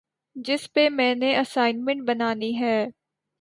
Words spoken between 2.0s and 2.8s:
بنانی ہے